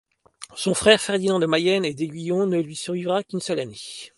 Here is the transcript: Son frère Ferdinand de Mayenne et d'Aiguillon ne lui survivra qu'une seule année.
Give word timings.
Son 0.55 0.73
frère 0.73 0.99
Ferdinand 0.99 1.37
de 1.37 1.45
Mayenne 1.45 1.85
et 1.85 1.93
d'Aiguillon 1.93 2.47
ne 2.47 2.59
lui 2.59 2.75
survivra 2.75 3.21
qu'une 3.23 3.39
seule 3.39 3.59
année. 3.59 4.09